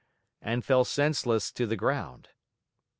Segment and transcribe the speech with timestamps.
[0.41, 2.29] and fell senseless to the ground.